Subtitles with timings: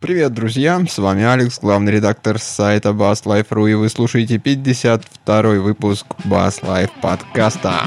[0.00, 0.80] Привет, друзья!
[0.88, 7.80] С вами Алекс, главный редактор сайта BassLife.ru, и вы слушаете 52 выпуск Bass Life подкаста.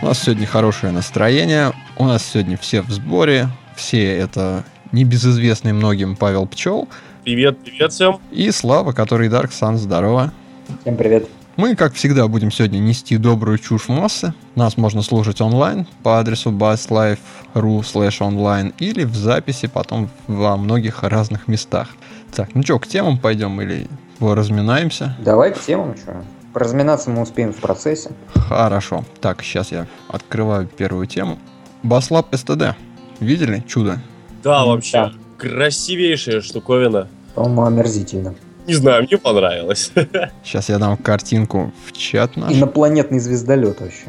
[0.00, 6.16] У нас сегодня хорошее настроение, у нас сегодня все в сборе, все это небезызвестный многим
[6.16, 6.88] Павел Пчел.
[7.24, 8.22] Привет, привет всем.
[8.30, 10.32] И Слава, который Dark Sun, здорово.
[10.80, 11.28] Всем привет.
[11.58, 14.32] Мы, как всегда, будем сегодня нести добрую чушь массы.
[14.54, 21.02] Нас можно слушать онлайн по адресу basslife.ru slash online или в записи потом во многих
[21.02, 21.88] разных местах.
[22.32, 23.88] Так, ну что, к темам пойдем или
[24.20, 25.16] разминаемся?
[25.18, 26.22] Давай к темам, что?
[26.54, 28.12] Разминаться мы успеем в процессе.
[28.36, 29.04] Хорошо.
[29.20, 31.40] Так, сейчас я открываю первую тему.
[31.82, 32.76] Баслаб STD.
[33.18, 33.64] Видели?
[33.66, 33.98] Чудо.
[34.44, 34.92] Да, вообще.
[34.92, 35.12] Да.
[35.38, 37.08] Красивейшая штуковина.
[37.34, 38.36] По-моему, омерзительно.
[38.68, 39.90] Не знаю, мне понравилось.
[40.44, 42.52] Сейчас я дам картинку в чат наш.
[42.52, 44.08] Инопланетный звездолет вообще.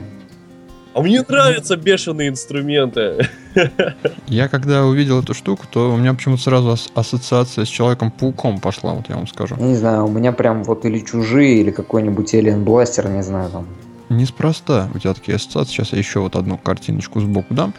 [0.94, 3.26] А мне нравятся бешеные инструменты.
[4.28, 9.08] Я когда увидел эту штуку, то у меня почему-то сразу ассоциация с Человеком-пауком пошла, вот
[9.08, 9.56] я вам скажу.
[9.60, 13.50] Я не знаю, у меня прям вот или Чужие, или какой-нибудь Alien Blaster, не знаю
[13.50, 13.68] там.
[14.10, 15.72] Неспроста у тебя такие ассоциации.
[15.72, 17.74] Сейчас я еще вот одну картиночку сбоку дам.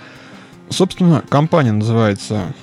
[0.71, 2.55] Собственно, компания называется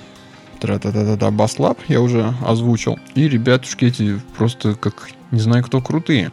[0.60, 2.98] тра-та-та-та-та, Баслаб я уже озвучил.
[3.14, 6.30] И ребятушки эти просто как не знаю кто крутые.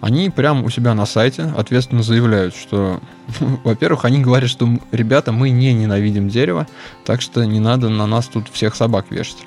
[0.00, 3.00] Они прямо у себя на сайте ответственно заявляют, что,
[3.64, 6.66] во-первых, они говорят, что ребята, мы не ненавидим дерево,
[7.04, 9.46] так что не надо на нас тут всех собак вешать.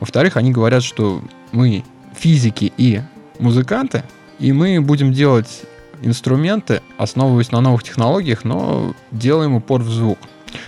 [0.00, 1.22] Во-вторых, они говорят, что
[1.52, 1.84] мы
[2.16, 3.02] физики и
[3.38, 4.02] музыканты,
[4.38, 5.62] и мы будем делать
[6.02, 10.18] инструменты, основываясь на новых технологиях, но делаем упор в звук.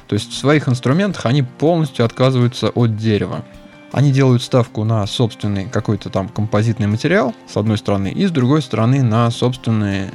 [0.07, 3.45] То есть в своих инструментах они полностью отказываются от дерева.
[3.93, 8.61] Они делают ставку на собственный какой-то там композитный материал, с одной стороны, и с другой
[8.61, 10.11] стороны на собственные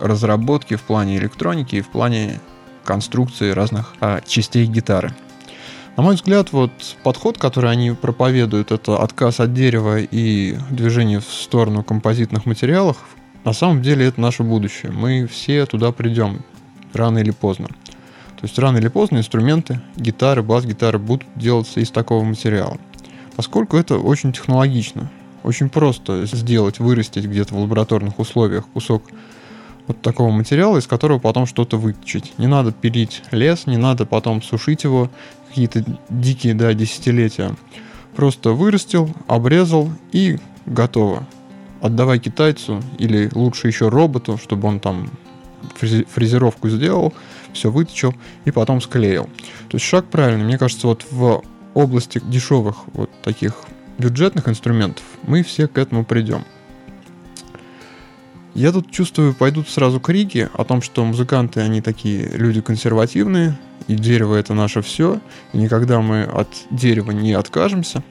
[0.00, 2.40] разработки в плане электроники и в плане
[2.84, 5.14] конструкции разных а, частей гитары.
[5.96, 11.24] На мой взгляд, вот подход, который они проповедуют, это отказ от дерева и движение в
[11.24, 12.96] сторону композитных материалов,
[13.44, 14.92] на самом деле это наше будущее.
[14.92, 16.42] Мы все туда придем,
[16.92, 17.68] рано или поздно.
[18.42, 22.76] То есть рано или поздно инструменты, гитары, бас-гитары будут делаться из такого материала.
[23.36, 25.12] Поскольку это очень технологично,
[25.44, 29.04] очень просто сделать, вырастить где-то в лабораторных условиях кусок
[29.86, 32.36] вот такого материала, из которого потом что-то выточить.
[32.36, 35.08] Не надо пилить лес, не надо потом сушить его
[35.48, 37.54] какие-то дикие, да, десятилетия.
[38.16, 41.28] Просто вырастил, обрезал и готово.
[41.80, 45.10] Отдавай китайцу или лучше еще роботу, чтобы он там
[45.76, 47.14] фрезеровку сделал,
[47.52, 48.14] все выточил
[48.44, 49.24] и потом склеил.
[49.68, 50.44] То есть шаг правильный.
[50.44, 51.42] Мне кажется, вот в
[51.74, 53.54] области дешевых вот таких
[53.98, 56.44] бюджетных инструментов мы все к этому придем.
[58.54, 63.58] Я тут чувствую, пойдут сразу крики о том, что музыканты, они такие люди консервативные,
[63.88, 65.20] и дерево это наше все,
[65.54, 68.02] и никогда мы от дерева не откажемся.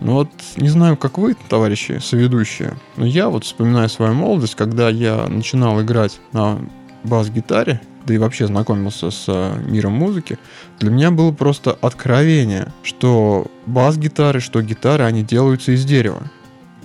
[0.00, 4.90] Но вот не знаю, как вы, товарищи соведущие, но я вот вспоминаю свою молодость, когда
[4.90, 6.58] я начинал играть на
[7.04, 10.38] бас-гитаре, да и вообще знакомился с э, миром музыки,
[10.80, 16.22] для меня было просто откровение, что бас-гитары, что гитары, они делаются из дерева.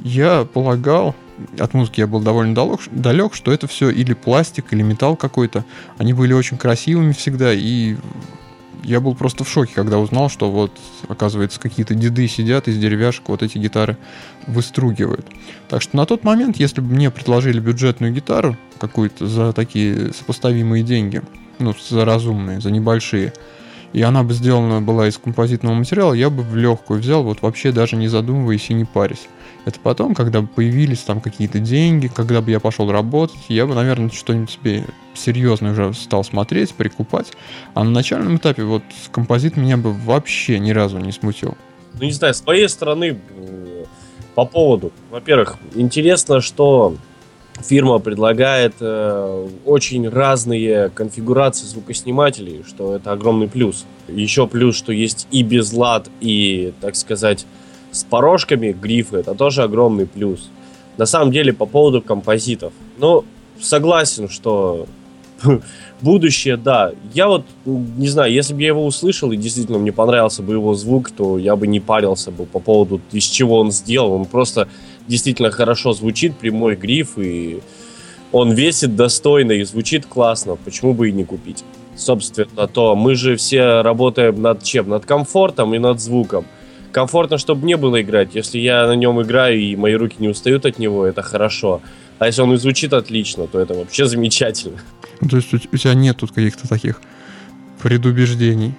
[0.04, 1.16] Я полагал,
[1.58, 5.64] от музыки я был довольно далек, далек, что это все или пластик, или металл какой-то.
[5.98, 7.96] Они были очень красивыми всегда, и
[8.84, 10.72] я был просто в шоке, когда узнал, что вот,
[11.08, 13.98] оказывается, какие-то деды сидят из деревяшек вот эти гитары
[14.48, 15.26] выстругивают.
[15.70, 20.84] Так что на тот момент, если бы мне предложили бюджетную гитару какую-то за такие сопоставимые
[20.84, 21.22] деньги,
[21.60, 23.34] ну, за разумные, за небольшие,
[23.94, 27.72] и она бы сделана была из композитного материала, я бы в легкую взял, вот вообще
[27.72, 29.28] даже не задумываясь и не парясь.
[29.66, 33.76] Это потом, когда бы появились там какие-то деньги, когда бы я пошел работать, я бы,
[33.76, 34.84] наверное, что-нибудь себе
[35.14, 37.32] серьезное уже стал смотреть, прикупать.
[37.74, 41.56] А на начальном этапе вот композит меня бы вообще ни разу не смутил.
[41.94, 43.20] Ну, не знаю, с моей стороны,
[44.36, 46.96] по поводу, во-первых, интересно, что
[47.62, 53.86] фирма предлагает э, очень разные конфигурации звукоснимателей, что это огромный плюс.
[54.08, 57.46] Еще плюс, что есть и безлад, и, так сказать,
[57.92, 60.50] с порожками грифы, это тоже огромный плюс.
[60.98, 62.74] На самом деле, по поводу композитов.
[62.98, 63.24] Ну,
[63.60, 64.88] согласен, что
[66.02, 66.92] будущее, да.
[67.14, 70.74] Я вот, не знаю, если бы я его услышал и действительно мне понравился бы его
[70.74, 74.14] звук, то я бы не парился бы по поводу, из чего он сделал.
[74.14, 74.68] Он просто
[75.08, 77.60] действительно хорошо звучит, прямой гриф, и
[78.32, 80.56] он весит достойно и звучит классно.
[80.56, 81.64] Почему бы и не купить?
[81.96, 84.90] Собственно, то мы же все работаем над чем?
[84.90, 86.46] Над комфортом и над звуком
[86.94, 88.36] комфортно, чтобы не было играть.
[88.36, 91.82] Если я на нем играю и мои руки не устают от него, это хорошо.
[92.20, 94.78] А если он и звучит отлично, то это вообще замечательно.
[95.20, 97.02] Ну, то есть у, тебя нет тут каких-то таких
[97.82, 98.74] предубеждений?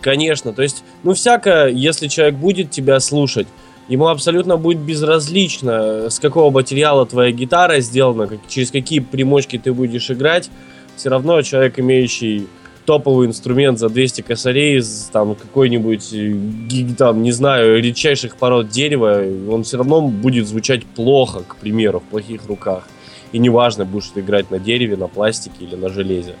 [0.00, 3.48] Конечно, то есть, ну, всяко, если человек будет тебя слушать,
[3.88, 9.72] ему абсолютно будет безразлично, с какого материала твоя гитара сделана, как, через какие примочки ты
[9.72, 10.50] будешь играть.
[10.96, 12.46] Все равно человек, имеющий
[12.84, 14.82] топовый инструмент за 200 косарей,
[15.12, 21.42] там какой-нибудь, э, там, не знаю, редчайших пород дерева, он все равно будет звучать плохо,
[21.46, 22.84] к примеру, в плохих руках.
[23.32, 26.32] И неважно, будешь ты играть на дереве, на пластике или на железе.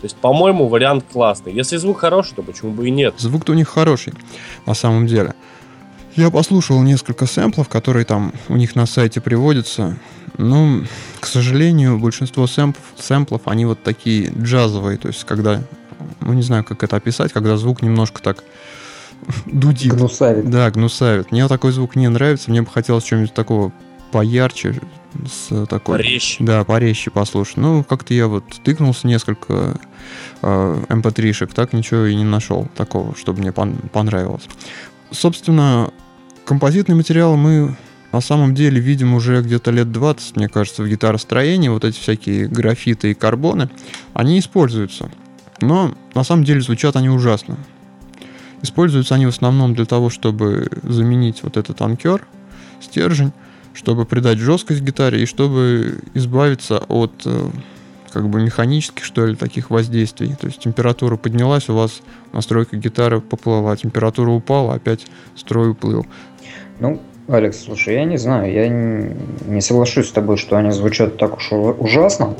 [0.00, 1.52] То есть, по-моему, вариант классный.
[1.52, 3.14] Если звук хороший, то почему бы и нет?
[3.18, 4.12] Звук-то у них хороший,
[4.66, 5.34] на самом деле.
[6.16, 9.98] Я послушал несколько сэмплов, которые там у них на сайте приводятся.
[10.38, 10.82] Но,
[11.20, 14.96] к сожалению, большинство сэмплов, сэмплов, они вот такие джазовые.
[14.96, 15.62] То есть, когда,
[16.20, 18.42] ну не знаю, как это описать, когда звук немножко так
[19.46, 19.92] дудит.
[19.92, 20.48] Гнусавит.
[20.48, 21.32] Да, гнусавит.
[21.32, 22.50] Мне такой звук не нравится.
[22.50, 23.72] Мне бы хотелось чего-нибудь такого
[24.10, 24.80] поярче,
[25.26, 25.96] с такой...
[25.96, 26.42] Порезче.
[26.44, 27.58] Да, порезче послушать.
[27.58, 29.78] Ну, как-то я вот тыкнулся несколько
[30.40, 34.44] э, mp3-шек, так ничего и не нашел такого, чтобы мне пон- понравилось.
[35.10, 35.92] Собственно,
[36.46, 37.76] композитный материал мы
[38.12, 41.68] на самом деле видим уже где-то лет 20, мне кажется, в гитаростроении.
[41.68, 43.68] Вот эти всякие графиты и карбоны,
[44.14, 45.10] они используются.
[45.60, 47.58] Но на самом деле звучат они ужасно.
[48.62, 52.26] Используются они в основном для того, чтобы заменить вот этот анкер,
[52.80, 53.32] стержень,
[53.74, 57.50] чтобы придать жесткость гитаре и чтобы избавиться от э,
[58.16, 60.34] как бы механических, что ли, таких воздействий.
[60.40, 62.00] То есть температура поднялась, у вас
[62.32, 66.06] настройка гитары поплыла, температура упала, опять строй уплыл.
[66.78, 71.36] Ну, Алекс, слушай, я не знаю, я не соглашусь с тобой, что они звучат так
[71.38, 72.34] уж ужасно.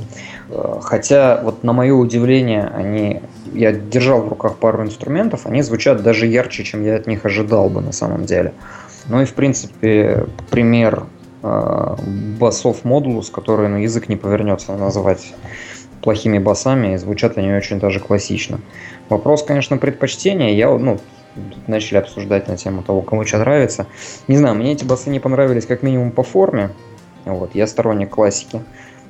[0.48, 3.20] Э, хотя, вот на мое удивление, они,
[3.52, 7.68] я держал в руках пару инструментов, они звучат даже ярче, чем я от них ожидал
[7.68, 8.52] бы на самом деле.
[9.08, 11.04] Ну и, в принципе, пример
[11.42, 11.96] э,
[12.38, 15.34] басов модулус, которые на язык не повернется называть
[16.00, 18.60] плохими басами, и звучат они очень даже классично.
[19.08, 20.50] Вопрос, конечно, предпочтения.
[20.50, 21.00] Я, ну,
[21.66, 23.86] начали обсуждать на тему того, кому что нравится.
[24.28, 26.70] Не знаю, мне эти басы не понравились как минимум по форме.
[27.24, 28.62] Вот, я сторонник классики.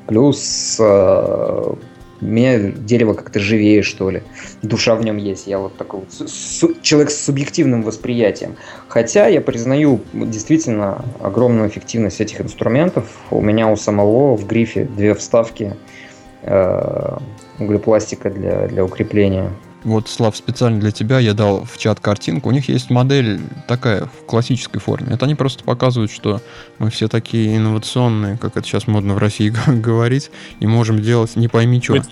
[0.06, 1.74] Плюс э,
[2.20, 4.22] меня дерево как-то живее, что ли.
[4.62, 5.46] Душа в нем есть.
[5.46, 8.56] Я вот такой вот человек с субъективным восприятием.
[8.88, 13.04] Хотя я признаю действительно огромную эффективность этих инструментов.
[13.30, 15.76] У меня у самого в грифе две вставки
[16.42, 17.18] э,
[17.58, 19.50] углепластика для, для укрепления.
[19.86, 22.48] Вот, Слав, специально для тебя я дал в чат картинку.
[22.48, 23.38] У них есть модель
[23.68, 25.14] такая в классической форме.
[25.14, 26.42] Это они просто показывают, что
[26.80, 31.46] мы все такие инновационные, как это сейчас модно в России говорить, и можем делать не
[31.46, 32.02] пойми что.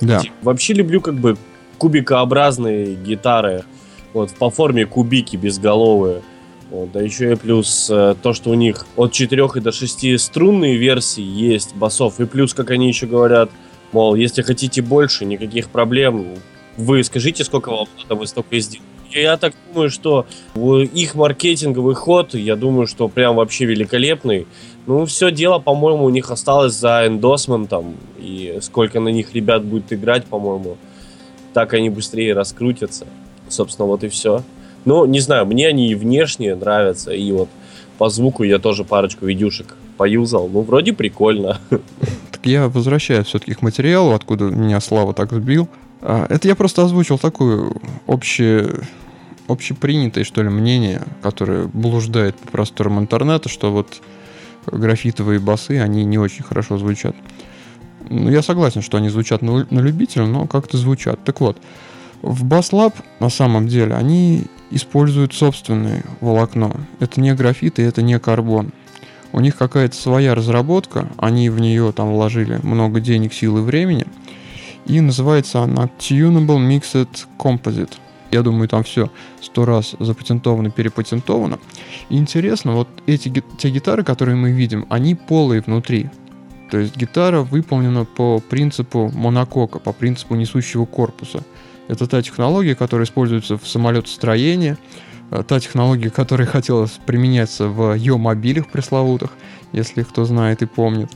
[0.00, 0.22] Да.
[0.42, 1.36] Вообще люблю как бы
[1.78, 3.64] кубикообразные гитары.
[4.12, 6.22] Вот, по форме кубики безголовые.
[6.70, 10.20] Вот, да еще и плюс э, то, что у них от 4 и до 6
[10.20, 12.20] струнные версии есть басов.
[12.20, 13.50] И плюс, как они еще говорят,
[13.90, 16.36] мол, если хотите больше, никаких проблем,
[16.76, 18.84] вы скажите, сколько вам надо, вы столько и сделаете.
[19.10, 20.26] Я так думаю, что
[20.56, 24.48] их маркетинговый ход, я думаю, что прям вообще великолепный.
[24.86, 27.96] Ну, все дело, по-моему, у них осталось за эндосментом.
[28.18, 30.76] И сколько на них ребят будет играть, по-моему,
[31.52, 33.06] так они быстрее раскрутятся.
[33.48, 34.42] Собственно, вот и все.
[34.84, 37.48] Ну, не знаю, мне они и внешне нравятся, и вот
[37.98, 40.48] по звуку я тоже парочку видюшек поюзал.
[40.48, 41.60] Ну, вроде прикольно.
[42.32, 45.68] Так я возвращаюсь все-таки к материалу, откуда меня Слава так сбил.
[46.06, 48.82] А, это я просто озвучил такую общее,
[49.48, 54.02] общепринятое, что ли, мнение, которое блуждает по просторам интернета, что вот
[54.66, 57.16] графитовые басы, они не очень хорошо звучат.
[58.10, 61.24] Ну, я согласен, что они звучат на, на любителя, но как-то звучат.
[61.24, 61.56] Так вот,
[62.20, 66.76] в BassLab на самом деле они используют собственное волокно.
[67.00, 68.72] Это не графит и это не карбон.
[69.32, 74.04] У них какая-то своя разработка, они в нее там вложили много денег, сил и времени–
[74.86, 77.92] и называется она Tunable Mixed Composite.
[78.30, 79.10] Я думаю, там все
[79.40, 81.58] сто раз запатентовано, перепатентовано.
[82.08, 86.10] И интересно, вот эти те гитары, которые мы видим, они полые внутри.
[86.70, 91.44] То есть гитара выполнена по принципу монокока, по принципу несущего корпуса.
[91.86, 94.76] Это та технология, которая используется в самолетостроении,
[95.30, 99.30] э, та технология, которая хотелось применяться в Йо-мобилях пресловутых,
[99.72, 101.10] если кто знает и помнит.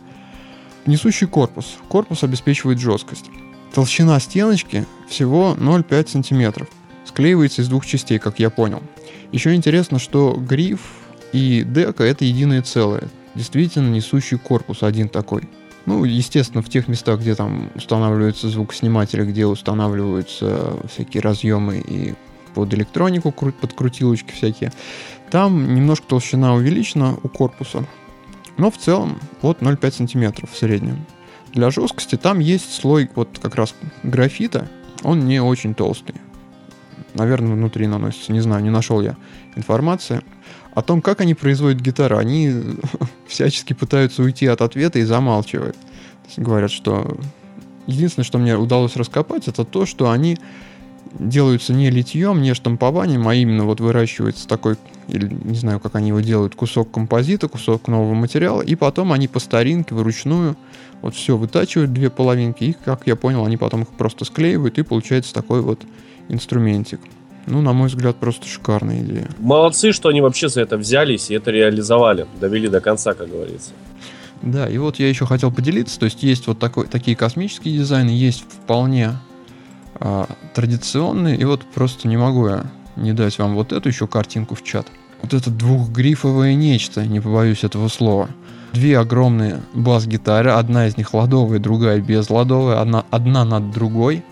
[0.87, 1.79] Несущий корпус.
[1.89, 3.27] Корпус обеспечивает жесткость.
[3.75, 6.67] Толщина стеночки всего 0,5 см.
[7.05, 8.83] Склеивается из двух частей, как я понял.
[9.33, 10.81] Еще интересно, что гриф
[11.33, 13.05] и дека это единое целое.
[13.35, 15.49] Действительно несущий корпус один такой.
[15.87, 22.15] Ну, естественно, в тех местах, где там устанавливаются звукосниматели, где устанавливаются всякие разъемы и
[22.55, 24.73] под электронику, подкрутилочки всякие,
[25.31, 27.87] там немножко толщина увеличена у корпуса.
[28.57, 31.07] Но в целом вот 0,5 сантиметров в среднем.
[31.53, 34.69] Для жесткости там есть слой вот как раз графита,
[35.03, 36.15] он не очень толстый.
[37.15, 39.17] Наверное, внутри наносится, не знаю, не нашел я
[39.57, 40.23] информации.
[40.75, 42.53] О том, как они производят гитару, они
[43.27, 45.77] всячески пытаются уйти от ответа и замалчивают.
[46.37, 47.19] Говорят, что
[47.87, 50.39] единственное, что мне удалось раскопать, это то, что они
[51.19, 54.77] делаются не литьем, не штампованием, а именно вот выращивается такой,
[55.09, 59.27] или не знаю, как они его делают, кусок композита, кусок нового материала, и потом они
[59.27, 60.57] по старинке, вручную,
[61.03, 64.83] вот все вытачивают, две половинки, и, как я понял, они потом их просто склеивают, и
[64.83, 65.83] получается такой вот
[66.29, 67.01] инструментик.
[67.47, 69.29] Ну, на мой взгляд, просто шикарная идея.
[69.39, 73.71] Молодцы, что они вообще за это взялись и это реализовали, довели до конца, как говорится.
[74.43, 78.11] Да, и вот я еще хотел поделиться, то есть есть вот такой, такие космические дизайны,
[78.11, 79.13] есть вполне
[79.95, 84.55] а, традиционные, и вот просто не могу я не дать вам вот эту еще картинку
[84.55, 84.87] в чат.
[85.23, 88.29] Вот это двухгрифовое нечто, не побоюсь этого слова.
[88.73, 94.23] Две огромные бас-гитары, одна из них ладовая, другая без ладовой, одна, одна над другой.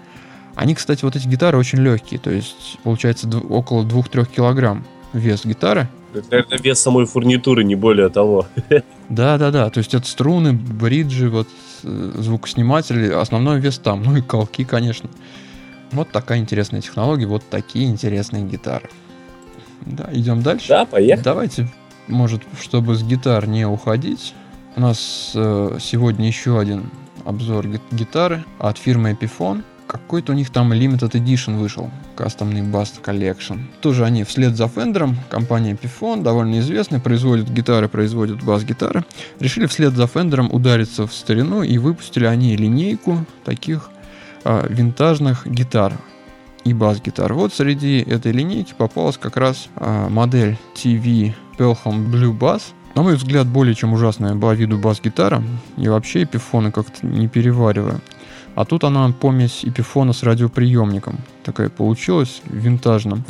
[0.54, 5.44] Они, кстати, вот эти гитары очень легкие, то есть получается д- около 2-3 килограмм вес
[5.44, 5.88] гитары.
[6.14, 8.46] Это, наверное, вес самой фурнитуры, не более того.
[9.08, 9.70] Да, да, да.
[9.70, 11.46] То есть это струны, бриджи, вот
[11.84, 14.02] э, звукосниматели, основной вес там.
[14.06, 15.08] Ну и колки, конечно.
[15.92, 18.90] Вот такая интересная технология, вот такие интересные гитары.
[19.82, 20.68] Да, идем дальше.
[20.68, 21.22] Да, поехали.
[21.24, 21.68] Давайте,
[22.08, 24.34] может, чтобы с гитар не уходить,
[24.76, 26.90] у нас э, сегодня еще один
[27.24, 29.62] обзор ги- гитары от фирмы Epiphone.
[29.86, 33.60] Какой-то у них там Limited Edition вышел, кастомный Bass Collection.
[33.80, 39.04] Тоже они вслед за Fender, компания Epiphone, довольно известная, производит гитары, производит бас-гитары.
[39.38, 43.90] Решили вслед за Fender удариться в старину и выпустили они линейку таких
[44.44, 45.92] а, винтажных гитар
[46.64, 47.32] и бас-гитар.
[47.32, 52.62] Вот среди этой линейки попалась как раз а, модель TV Pelham Blue Bass.
[52.94, 55.42] На мой взгляд, более чем ужасная по виду бас-гитара.
[55.76, 58.00] И вообще эпифоны как-то не перевариваю.
[58.54, 61.18] А тут она помесь эпифона с радиоприемником.
[61.44, 63.24] Такая получилась в винтажном.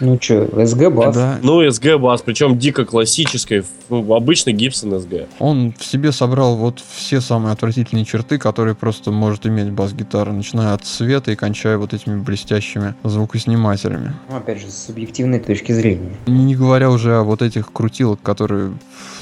[0.00, 1.14] Ну что, СГ бас.
[1.14, 5.26] Да, Ну, СГ бас, причем дико классической, в- обычный Гибсон СГ.
[5.38, 10.72] Он в себе собрал вот все самые отвратительные черты, которые просто может иметь бас-гитара, начиная
[10.74, 14.14] от цвета и кончая вот этими блестящими звукоснимателями.
[14.30, 16.14] Ну, опять же, с субъективной точки зрения.
[16.26, 18.72] Не говоря уже о вот этих крутилок, которые,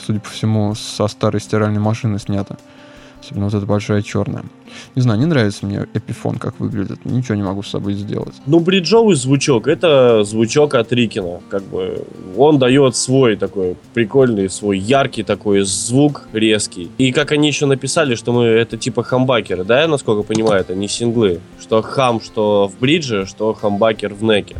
[0.06, 2.56] судя по всему, со старой стиральной машины снято.
[3.22, 4.42] Особенно вот эта большая черная.
[4.96, 7.04] Не знаю, не нравится мне Эпифон, как выглядит.
[7.04, 8.34] Ничего не могу с собой сделать.
[8.46, 11.40] Ну, бриджовый звучок, это звучок от Рикина.
[11.48, 12.04] Как бы
[12.36, 16.90] он дает свой такой прикольный, свой яркий такой звук, резкий.
[16.98, 20.74] И как они еще написали, что мы это типа хамбакеры, да, я насколько понимаю, это
[20.74, 21.40] не синглы.
[21.60, 24.56] Что хам, что в бридже, что хамбакер в неке.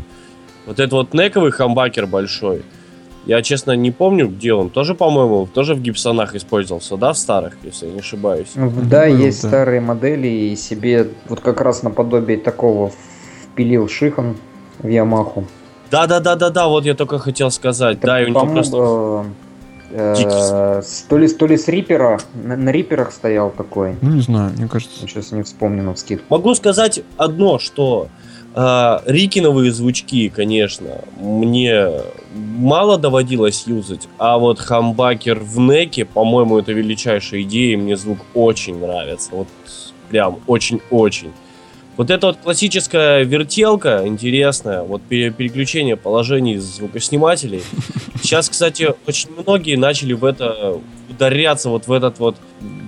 [0.67, 2.63] Вот это вот нековый хамбакер большой.
[3.25, 4.69] Я, честно, не помню, где он.
[4.69, 8.49] Тоже, по-моему, тоже в гипсонах использовался, да, в старых, если я не ошибаюсь.
[8.57, 9.49] Ну, Да, Был, есть да.
[9.49, 12.91] старые модели, и себе вот как раз наподобие такого
[13.45, 14.37] впилил Шихан
[14.81, 15.45] в Ямаху.
[15.91, 17.99] Да-да-да-да-да, вот я только хотел сказать.
[17.99, 19.25] Это, да, и у него просто...
[19.91, 23.97] э, с- то ли, то ли с Рипера, на, на Риперах стоял такой.
[24.01, 24.99] Ну, не знаю, мне кажется...
[25.01, 26.25] Сейчас не вспомню на вскидку.
[26.31, 31.89] Могу сказать одно, что э, Рикиновые звучки, конечно, мне
[32.35, 38.19] мало доводилось юзать, а вот хамбакер в неке, по-моему, это величайшая идея, и мне звук
[38.35, 39.31] очень нравится.
[39.33, 39.49] Вот
[40.11, 41.33] прям очень-очень.
[41.97, 47.63] Вот эта вот классическая вертелка интересная, вот пере- переключение положений звукоснимателей.
[48.23, 50.79] Сейчас, кстати, очень многие начали в это
[51.11, 52.37] ударяться вот в этот вот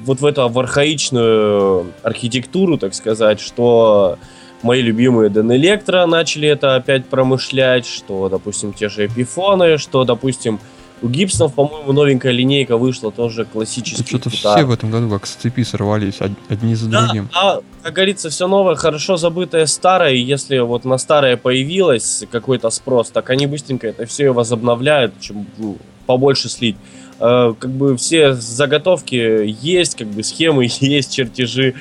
[0.05, 4.19] вот в эту архаичную архитектуру, так сказать, что
[4.65, 10.59] мои любимые Дэн Электро начали это опять промышлять, что, допустим, те же эпифоны, что, допустим,
[11.03, 15.33] у Гибсонов, по-моему, новенькая линейка вышла тоже классических Что-то все в этом году как с
[15.35, 17.29] цепи сорвались, од- одни за Да, другим.
[17.35, 22.71] а, как говорится, все новое, хорошо забытое старое, и если вот на старое появилось какой-то
[22.71, 26.77] спрос, так они быстренько это все возобновляют, чем ну, побольше слить.
[27.21, 29.15] Э, как бы все заготовки
[29.61, 31.75] есть, как бы схемы есть, чертежи,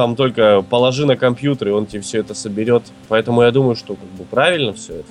[0.00, 2.84] там только положи на компьютер, и он тебе все это соберет.
[3.08, 5.08] Поэтому я думаю, что как бы правильно все это.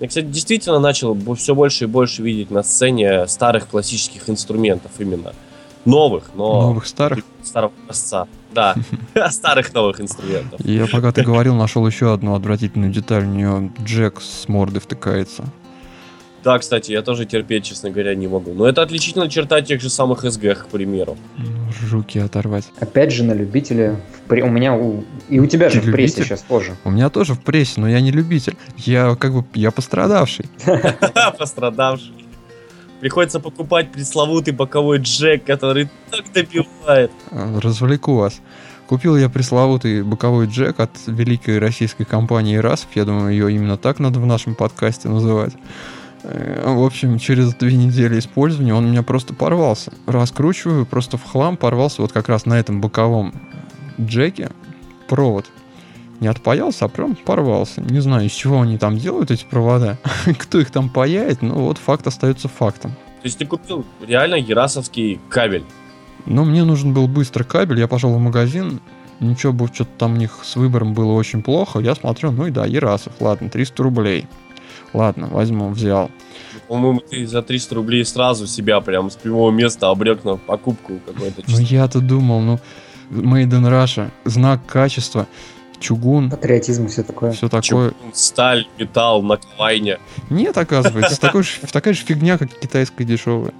[0.00, 5.32] Я, кстати, действительно начал все больше и больше видеть на сцене старых классических инструментов именно.
[5.84, 7.20] Новых, но Новых старых.
[7.44, 8.26] старого образца.
[8.52, 8.74] Да,
[9.30, 10.58] старых новых инструментов.
[10.64, 13.22] Я пока ты говорил, нашел еще одну отвратительную деталь.
[13.22, 15.44] У нее Джек с морды втыкается.
[16.44, 18.52] Да, кстати, я тоже терпеть, честно говоря, не могу.
[18.52, 21.16] Но это отличительная черта тех же самых SG, к примеру.
[21.80, 22.64] Жуки оторвать.
[22.80, 24.00] Опять же, на любителя.
[24.28, 25.04] У меня у...
[25.28, 26.24] и у тебя же Ты в прессе любитель?
[26.24, 26.76] сейчас тоже.
[26.84, 28.56] У меня тоже в прессе, но я не любитель.
[28.76, 30.46] Я как бы, я пострадавший.
[31.38, 32.12] Пострадавший.
[33.00, 37.10] Приходится покупать пресловутый боковой джек, который так добивает.
[37.30, 38.40] Развлеку вас.
[38.86, 42.88] Купил я пресловутый боковой джек от великой российской компании Расов.
[42.94, 45.54] Я думаю, ее именно так надо в нашем подкасте называть.
[46.22, 49.92] Э, В общем, через две недели использования он у меня просто порвался.
[50.06, 53.32] Раскручиваю, просто в хлам порвался вот как раз на этом боковом
[54.00, 54.50] джеке
[55.08, 55.46] провод.
[56.20, 57.80] Не отпаялся, а прям порвался.
[57.80, 59.98] Не знаю, из чего они там делают эти провода.
[60.38, 62.92] Кто их там паяет, но вот факт остается фактом.
[63.22, 65.64] То есть ты купил реально ерасовский кабель.
[66.26, 68.80] Но мне нужен был быстро кабель, я пошел в магазин,
[69.20, 72.64] ничего что-то там у них с выбором было очень плохо, я смотрю, ну и да,
[72.64, 74.26] Ерасов, ладно, 300 рублей.
[74.92, 76.10] Ладно, возьму, взял.
[76.68, 81.42] По-моему, ты за 300 рублей сразу себя прям с прямого места обрек на покупку какой-то.
[81.46, 82.58] Ну я-то думал, ну,
[83.10, 85.26] Made in Russia, знак качества,
[85.80, 87.32] чугун, Патриотизм и все такое.
[87.32, 87.62] все такое.
[87.62, 89.98] Чугун, сталь, металл, наковайня.
[90.30, 93.52] Нет, оказывается, такой же- такая же фигня, как китайская дешевая.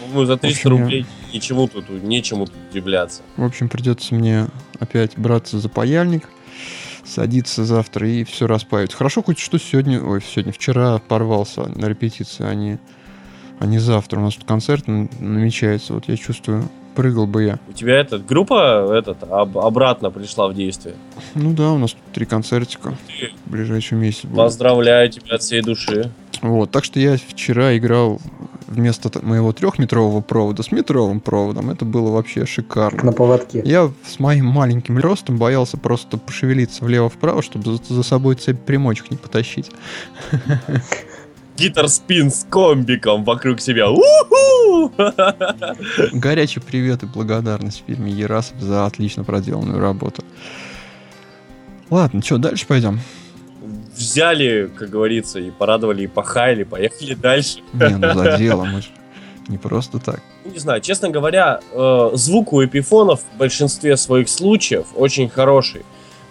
[0.00, 3.22] По-моему, за 300 общем, рублей ничему тут, нечему тут удивляться.
[3.36, 4.46] В общем, придется мне
[4.78, 6.28] опять браться за паяльник,
[7.04, 8.94] садиться завтра и все распаять.
[8.94, 12.78] Хорошо хоть что сегодня, ой, сегодня, вчера порвался на репетиции, а не,
[13.58, 14.18] а не завтра.
[14.18, 17.58] У нас тут концерт намечается, вот я чувствую, прыгал бы я.
[17.68, 20.94] У тебя эта группа этот, об- обратно пришла в действие.
[21.34, 22.94] Ну да, у нас тут три концертика
[23.46, 24.24] в ближайший месяц.
[24.24, 24.36] будет.
[24.36, 26.10] Поздравляю тебя от всей души.
[26.42, 28.20] Вот, так что я вчера играл
[28.66, 31.70] вместо моего трехметрового провода с метровым проводом.
[31.70, 33.04] Это было вообще шикарно.
[33.04, 33.62] На поводке.
[33.64, 39.10] Я с моим маленьким ростом боялся просто пошевелиться влево-вправо, чтобы за, за собой цепь примочек
[39.12, 39.70] не потащить.
[41.56, 43.90] Гитар спин с комбиком вокруг себя.
[43.90, 44.90] У-ху!
[46.12, 50.24] Горячий привет и благодарность фирме Ерасов за отлично проделанную работу.
[51.90, 53.00] Ладно, что, дальше пойдем?
[53.94, 57.58] Взяли, как говорится, и порадовали, и похаяли, поехали дальше.
[57.74, 58.88] Не, ну за дело, мы же
[59.48, 60.20] не просто так.
[60.44, 65.82] Не знаю, честно говоря, э, звук у эпифонов в большинстве своих случаев очень хороший.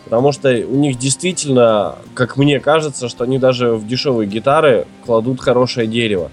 [0.03, 5.39] Потому что у них действительно, как мне кажется, что они даже в дешевые гитары кладут
[5.39, 6.31] хорошее дерево.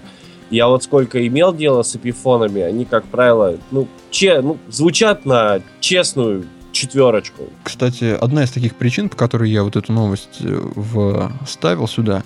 [0.49, 5.61] Я вот сколько имел дело с эпифонами, они, как правило, ну, че, ну звучат на
[5.79, 7.43] честную четверочку.
[7.63, 12.23] Кстати, одна из таких причин, по которой я вот эту новость э, вставил сюда,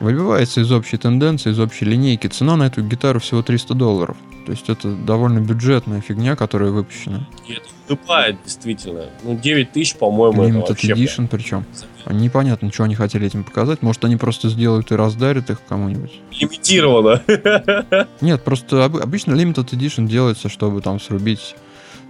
[0.00, 2.26] выбивается из общей тенденции, из общей линейки.
[2.26, 4.16] Цена на эту гитару всего 300 долларов.
[4.46, 7.28] То есть это довольно бюджетная фигня, которая выпущена.
[7.46, 9.06] И это улыбает, действительно.
[9.22, 10.92] Ну, 9 тысяч, по-моему, это Limited вообще...
[10.92, 11.64] Edition причем.
[12.04, 13.82] А Непонятно, что они хотели этим показать.
[13.82, 16.12] Может, они просто сделают и раздарят их кому-нибудь.
[16.38, 17.22] Лимитировано.
[18.20, 21.54] Нет, просто об- обычно Limited Edition делается, чтобы там срубить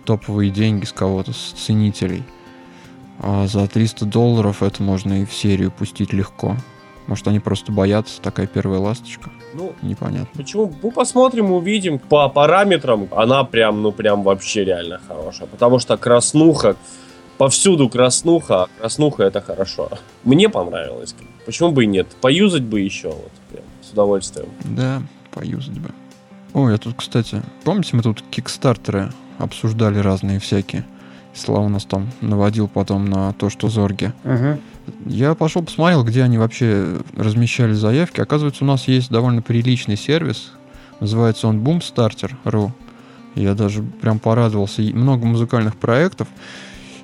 [0.05, 2.23] топовые деньги с кого-то, с ценителей.
[3.19, 6.57] А за 300 долларов это можно и в серию пустить легко.
[7.11, 9.31] Может, они просто боятся, такая первая ласточка.
[9.53, 10.31] Ну, Непонятно.
[10.33, 10.73] Почему?
[10.81, 11.99] Ну, посмотрим, увидим.
[11.99, 15.49] По параметрам она прям, ну, прям вообще реально хорошая.
[15.49, 16.77] Потому что краснуха,
[17.37, 19.91] повсюду краснуха, а краснуха это хорошо.
[20.23, 21.17] Мне понравилось.
[21.47, 22.07] Почему бы и нет?
[22.21, 24.49] Поюзать бы еще, вот, прям, с удовольствием.
[24.63, 25.91] Да, поюзать бы.
[26.55, 30.85] Ой, а тут, кстати, помните, мы тут кикстартеры обсуждали разные всякие.
[31.35, 34.13] Слава нас там наводил потом на то, что Зорги.
[34.25, 34.61] Мгм.
[35.07, 38.21] Я пошел посмотрел, где они вообще размещали заявки.
[38.21, 40.53] Оказывается, у нас есть довольно приличный сервис.
[40.99, 42.73] Называется он boomstarter.ru.
[43.35, 44.83] Я даже прям порадовался.
[44.83, 46.29] Много музыкальных проектов.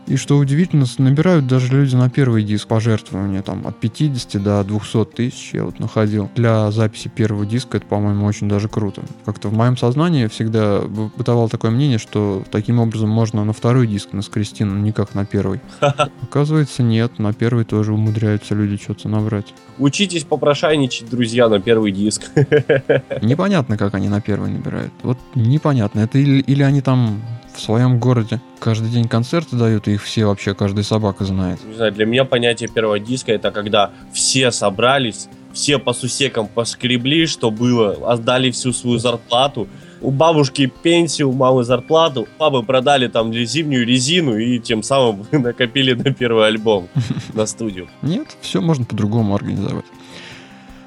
[0.06, 5.04] И что удивительно, набирают даже люди на первый диск пожертвования там от 50 до 200
[5.06, 6.30] тысяч я вот находил.
[6.36, 9.02] Для записи первого диска это, по-моему, очень даже круто.
[9.24, 13.86] Как-то в моем сознании всегда бы- бытовало такое мнение, что таким образом можно на второй
[13.88, 15.60] диск наскрести, но никак на первый.
[16.22, 19.54] Оказывается, нет, на первый тоже умудряются люди что-то набрать.
[19.78, 22.22] Учитесь попрошайничать, друзья, на первый диск.
[23.22, 24.92] Непонятно, как они на первый набирают.
[25.02, 26.00] Вот непонятно.
[26.00, 27.20] Это или, или они там
[27.56, 31.64] в своем городе каждый день концерты дают, и их все вообще, каждая собака знает.
[31.64, 37.26] Не знаю, для меня понятие первого диска это когда все собрались, все по сусекам поскребли,
[37.26, 39.66] что было, отдали всю свою зарплату.
[40.02, 45.94] У бабушки пенсию, у мамы зарплату, папы продали там зимнюю резину и тем самым накопили
[45.94, 46.88] на первый альбом
[47.34, 47.88] на студию.
[48.02, 49.86] Нет, все можно по-другому организовать.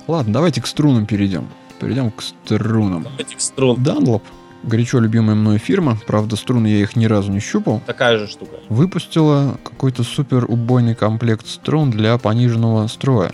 [0.07, 1.47] Ладно, давайте к струнам перейдем.
[1.79, 3.07] Перейдем к струнам.
[3.17, 4.21] Этих струн Dunlop,
[4.63, 8.57] горячо любимая мной фирма, правда, струны я их ни разу не щупал, такая же штука.
[8.69, 13.31] выпустила какой-то супер убойный комплект струн для пониженного строя.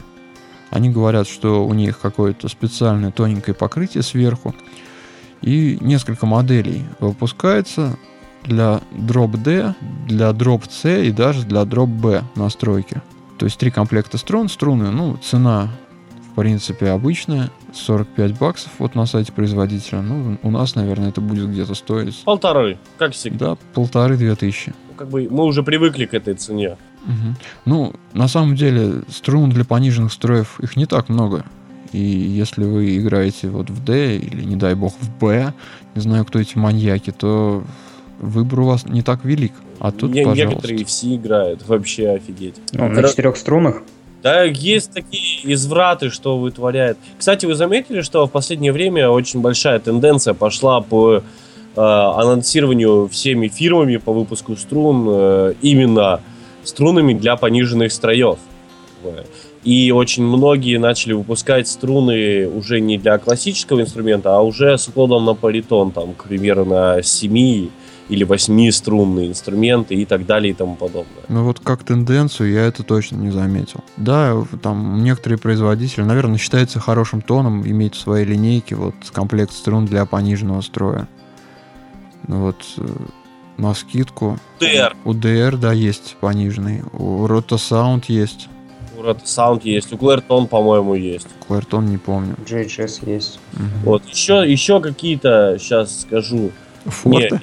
[0.69, 4.55] Они говорят, что у них какое-то специальное тоненькое покрытие сверху
[5.41, 7.97] и несколько моделей выпускается
[8.43, 9.73] для дроп D,
[10.07, 13.01] для дроп C и даже для дроп B настройки.
[13.37, 15.69] То есть три комплекта струн, струны, ну, цена
[16.35, 20.01] принципе обычная, 45 баксов вот на сайте производителя.
[20.01, 22.21] Ну, у нас, наверное, это будет где-то стоить...
[22.23, 23.51] Полторы, как всегда.
[23.51, 24.73] Да, полторы-две тысячи.
[24.89, 26.77] Ну, как бы мы уже привыкли к этой цене.
[27.05, 27.35] Угу.
[27.65, 31.45] Ну, на самом деле, струн для пониженных строев, их не так много.
[31.91, 35.53] И если вы играете вот в D или, не дай бог, в B,
[35.95, 37.63] не знаю, кто эти маньяки, то
[38.19, 39.53] выбор у вас не так велик.
[39.79, 40.49] А тут, Не- пожалуйста.
[40.49, 42.55] Некоторые все играют, вообще офигеть.
[42.73, 43.83] Ну, на Кра- четырех струнах.
[44.25, 46.97] Да, есть такие извраты, что вытворяет.
[47.15, 51.21] Кстати, вы заметили, что в последнее время очень большая тенденция пошла по э,
[51.75, 56.21] анонсированию всеми фирмами по выпуску струн э, именно
[56.63, 58.39] струнами для пониженных строев.
[59.63, 65.25] И очень многие начали выпускать струны уже не для классического инструмента, а уже с уклоном
[65.25, 67.69] на паритон, там, к примеру, на 7
[68.09, 71.23] или 8 струнные инструменты и так далее и тому подобное.
[71.27, 73.83] Ну вот как тенденцию я это точно не заметил.
[73.97, 79.85] Да, там некоторые производители, наверное, считается хорошим тоном иметь в своей линейке вот комплект струн
[79.85, 81.07] для пониженного строя.
[82.27, 82.87] Ну вот э,
[83.57, 84.37] на скидку.
[84.59, 84.95] ТР.
[85.03, 86.83] У DR, да, есть пониженный.
[86.93, 88.49] У Sound есть.
[88.97, 91.27] У Sound есть, у Clairton, по-моему, есть.
[91.47, 92.35] Клэртон не помню.
[92.45, 93.39] JHS есть.
[93.53, 93.69] Мгм.
[93.83, 96.51] Вот, еще, еще какие-то, сейчас скажу.
[96.85, 97.39] Форте?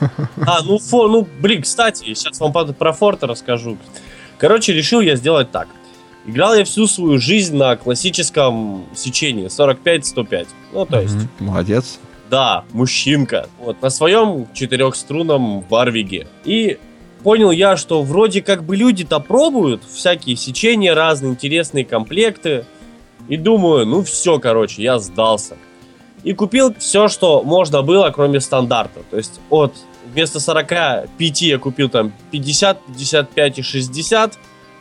[0.00, 0.08] Не,
[0.46, 3.76] А, ну, фо, ну, блин, кстати, сейчас вам про Форта расскажу.
[4.38, 5.68] Короче, решил я сделать так.
[6.26, 10.46] Играл я всю свою жизнь на классическом сечении 45-105.
[10.72, 11.28] Ну, то есть, Мгм.
[11.40, 11.98] Молодец.
[12.30, 13.48] да, мужчинка.
[13.58, 16.26] Вот, на своем четырехструнном Варвиге.
[16.44, 16.78] И
[17.22, 22.64] понял я, что вроде как бы люди-то пробуют всякие сечения разные, интересные комплекты.
[23.28, 25.56] И думаю, ну все, короче, я сдался.
[26.24, 29.00] И купил все, что можно было, кроме стандарта.
[29.10, 29.74] То есть от
[30.12, 34.38] вместо 45 я купил там 50, 55 и 60.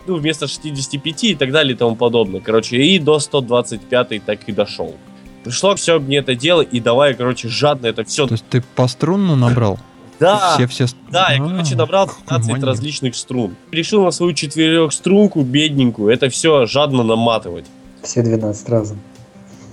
[0.07, 2.41] Ну, вместо 65 и так далее и тому подобное.
[2.41, 4.95] Короче, и до 125 так и дошел.
[5.43, 8.27] Пришло все мне это дело, и давай, короче, жадно это все.
[8.27, 9.79] То есть ты по струнну набрал?
[10.19, 10.85] Да, Все, все...
[11.09, 12.67] да, я, А, короче, набрал какой 15 маньяк.
[12.67, 13.55] различных струн.
[13.71, 17.65] Решил на свою четырехструнку, бедненькую, это все жадно наматывать.
[18.03, 18.99] Все 12 разом.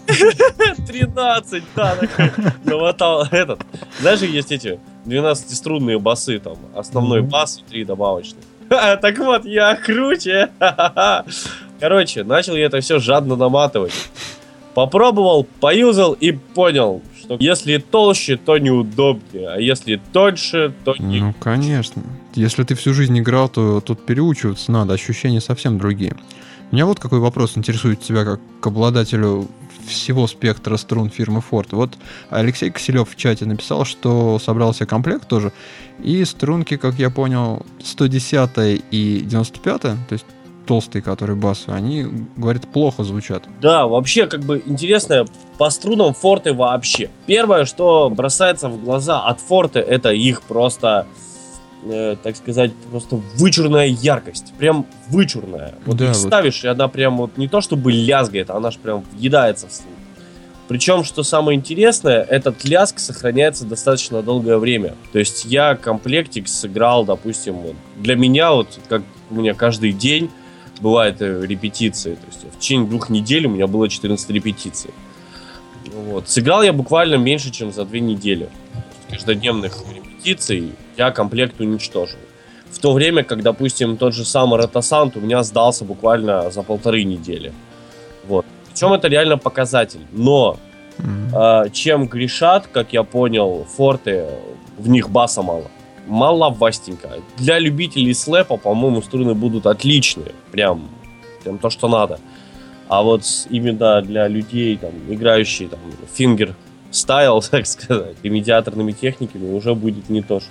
[0.86, 1.98] 13, да,
[2.64, 3.60] намотал этот.
[4.00, 8.42] Знаешь, есть эти 12-струнные басы, там, основной бас и три добавочных.
[8.68, 10.50] Ха, Так вот, я круче.
[11.80, 13.92] Короче, начал я это все жадно наматывать.
[14.74, 21.20] Попробовал, поюзал и понял, что если толще, то неудобнее, а если тоньше, то не...
[21.20, 22.02] Ну, конечно.
[22.34, 26.14] Если ты всю жизнь играл, то тут переучиваться надо, ощущения совсем другие.
[26.70, 29.48] Меня вот какой вопрос интересует тебя как к обладателю
[29.88, 31.68] всего спектра струн фирмы Ford.
[31.72, 31.94] Вот
[32.31, 35.53] Алексей Киселев в чате написал, что собрал себе комплект тоже,
[36.03, 40.27] и струнки, как я понял, 110 и 95, то есть
[40.68, 43.44] толстые, которые басовые, они, говорит, плохо звучат.
[43.61, 45.24] Да, вообще, как бы интересно,
[45.57, 47.09] по струнам форты вообще.
[47.27, 51.07] Первое, что бросается в глаза от форты, это их просто,
[51.84, 54.52] э, так сказать, просто вычурная яркость.
[54.58, 55.74] Прям вычурная.
[55.86, 56.18] Вот Да, их вот.
[56.18, 59.92] ставишь, и она прям вот не то чтобы лязгает, она же прям въедается в слух.
[60.68, 64.94] Причем, что самое интересное, этот ляск сохраняется достаточно долгое время.
[65.12, 70.30] То есть я комплектик сыграл, допустим, вот, для меня вот, как у меня каждый день
[70.80, 72.14] бывает э, репетиции.
[72.14, 74.90] То есть в течение двух недель у меня было 14 репетиций.
[75.94, 76.28] Вот.
[76.28, 78.50] Сыграл я буквально меньше, чем за две недели.
[79.08, 80.07] Каждодневных репетиций
[80.96, 82.18] я комплект уничтожил.
[82.70, 87.04] В то время, как, допустим, тот же самый Ротосант у меня сдался буквально за полторы
[87.04, 87.52] недели.
[88.26, 88.44] Вот.
[88.70, 90.00] Причем это реально показатель.
[90.12, 90.59] Но
[90.98, 91.31] М.
[91.35, 94.26] а, чем грешат, как я понял, форты,
[94.76, 95.70] в них баса мало.
[96.07, 97.09] Маловастенько.
[97.37, 100.33] Для любителей слэпа, по-моему, струны будут отличные.
[100.52, 100.88] Прям,
[101.44, 102.18] прям то, что надо.
[102.88, 105.81] А вот именно для людей, там, играющих там,
[106.12, 106.54] фингер
[106.90, 110.51] стайл, так сказать, и медиаторными техниками уже будет не то, что.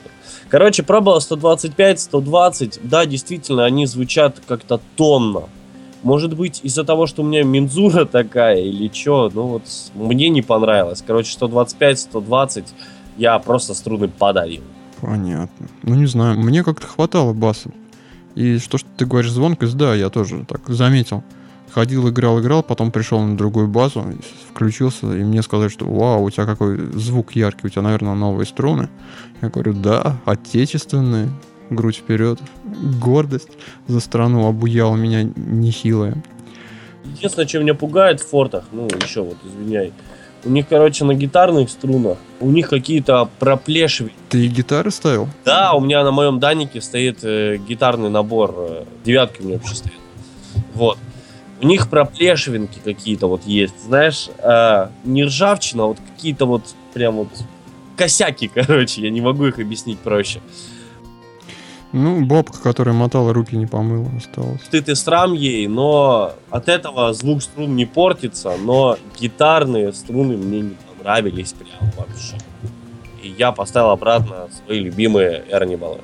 [0.49, 2.79] Короче, пробовал 125, 120.
[2.83, 5.43] Да, действительно, они звучат как-то тонно.
[6.03, 10.41] Может быть, из-за того, что у меня мензура такая или что, ну вот мне не
[10.41, 11.03] понравилось.
[11.05, 12.65] Короче, 125, 120
[13.17, 14.63] я просто струны подарил.
[15.01, 15.67] Понятно.
[15.83, 17.71] Ну, не знаю, мне как-то хватало баса.
[18.35, 21.23] И что, что ты говоришь, звонкость, да, я тоже так заметил.
[21.77, 24.03] Ходил, играл, играл, потом пришел на другую базу,
[24.49, 28.47] включился, и мне сказали, что вау, у тебя какой звук яркий, у тебя, наверное, новые
[28.47, 28.89] струны.
[29.43, 31.29] Я говорю, да, отечественные,
[31.69, 32.39] грудь вперед,
[32.99, 33.51] гордость
[33.85, 36.15] за страну обуяла меня нехилая.
[37.05, 39.93] Единственное, что меня пугает в фортах, ну, еще вот, извиняй,
[40.45, 44.15] у них, короче, на гитарных струнах, у них какие-то проплешивания.
[44.29, 45.29] Ты гитары ставил?
[45.45, 49.75] Да, у меня на моем данике стоит э, гитарный набор, э, девятки у меня вообще
[49.75, 49.99] стоят.
[50.73, 50.97] Вот.
[51.61, 57.15] У них проплешивинки какие-то вот есть, знаешь, э, не ржавчина, а вот какие-то вот прям
[57.15, 57.29] вот
[57.95, 60.41] косяки, короче, я не могу их объяснить проще.
[61.93, 64.61] Ну, бабка, которая мотала руки, не помыла, осталось.
[64.69, 70.61] Ты ты срам ей, но от этого звук струн не портится, но гитарные струны мне
[70.61, 72.37] не понравились прям вообще.
[73.23, 76.01] И я поставил обратно свои любимые Эрнибалы.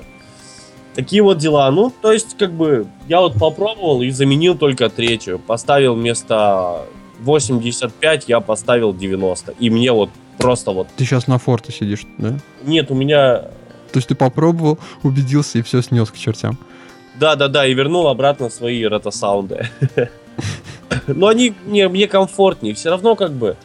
[0.94, 1.70] Такие вот дела.
[1.70, 5.38] Ну, то есть, как бы, я вот попробовал и заменил только третью.
[5.38, 6.82] Поставил вместо
[7.20, 9.54] 85, я поставил 90.
[9.58, 10.88] И мне вот просто вот...
[10.96, 12.34] Ты сейчас на форте сидишь, да?
[12.64, 13.38] Нет, у меня...
[13.92, 16.58] То есть ты попробовал, убедился и все снес к чертям.
[17.18, 19.68] Да-да-да, и вернул обратно свои ротосаунды.
[21.06, 22.74] Но они мне, мне комфортнее.
[22.74, 23.56] Все равно как бы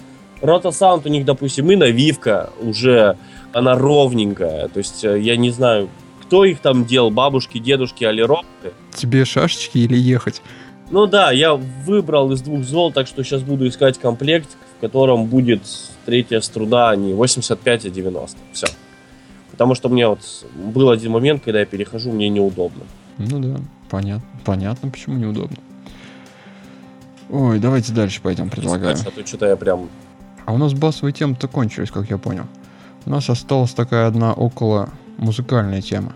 [0.41, 3.17] ротосаунд у них, допустим, и навивка уже,
[3.53, 4.67] она ровненькая.
[4.67, 5.89] То есть э, я не знаю,
[6.29, 8.73] кто их там делал, бабушки, дедушки, алиропты.
[8.93, 10.43] Тебе шашечки или ехать?
[10.91, 15.25] Ну да, я выбрал из двух зол, так что сейчас буду искать комплект, в котором
[15.25, 15.63] будет
[16.05, 18.37] третья струна не 85, а 90.
[18.53, 18.67] Все.
[19.49, 20.19] Потому что мне вот
[20.53, 22.83] был один момент, когда я перехожу, мне неудобно.
[23.17, 24.29] Ну да, понятно.
[24.45, 25.57] Понятно, почему неудобно.
[27.31, 28.95] Ой, давайте дальше пойдем, предлагаю.
[28.95, 29.89] А то что-то я прям...
[30.45, 32.45] А у нас басовые темы-то кончились, как я понял.
[33.07, 36.13] У нас осталась такая одна около музыкальная тема.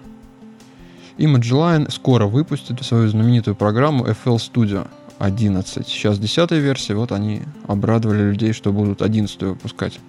[1.18, 4.88] Image Line скоро выпустит свою знаменитую программу FL Studio
[5.20, 5.88] 11.
[5.88, 10.00] Сейчас 10 версия, вот они обрадовали людей, что будут 11 выпускать.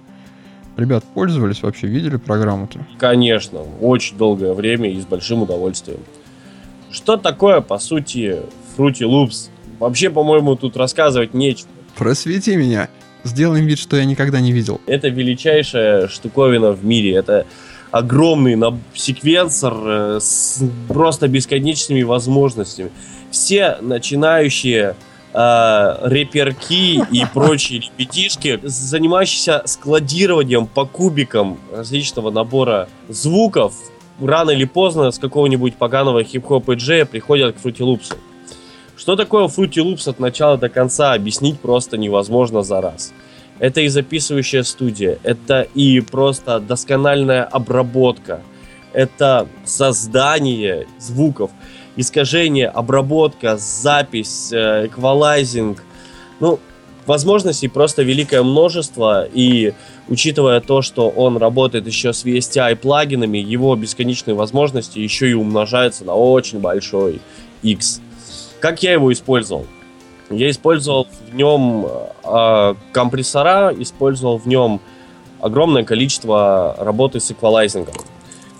[0.76, 2.84] Ребят, пользовались вообще, видели программу-то?
[2.98, 6.00] Конечно, очень долгое время и с большим удовольствием.
[6.90, 8.40] Что такое, по сути,
[8.76, 9.50] Fruity Loops?
[9.78, 11.68] Вообще, по-моему, тут рассказывать нечего.
[11.96, 12.88] Просвети меня.
[13.24, 14.80] Сделаем вид, что я никогда не видел.
[14.86, 17.14] Это величайшая штуковина в мире.
[17.14, 17.46] Это
[17.94, 22.90] огромный на секвенсор э, с просто бесконечными возможностями.
[23.30, 24.96] Все начинающие
[25.32, 33.74] э, реперки и прочие репетишки, занимающиеся складированием по кубикам различного набора звуков,
[34.20, 38.16] рано или поздно с какого-нибудь поганого хип-хоп и джея приходят к Fruity Loops.
[38.96, 43.12] Что такое Fruity Loops от начала до конца, объяснить просто невозможно за раз.
[43.58, 48.42] Это и записывающая студия, это и просто доскональная обработка,
[48.92, 51.50] это создание звуков,
[51.96, 55.82] искажение, обработка, запись, э, эквалайзинг.
[56.40, 56.58] Ну,
[57.06, 59.74] возможностей просто великое множество, и
[60.08, 66.04] учитывая то, что он работает еще с VSTI плагинами, его бесконечные возможности еще и умножаются
[66.04, 67.20] на очень большой
[67.62, 68.00] X.
[68.60, 69.66] Как я его использовал?
[70.30, 71.86] Я использовал в нем
[72.24, 74.80] э, компрессора, использовал в нем
[75.40, 77.94] огромное количество работы с эквалайзингом.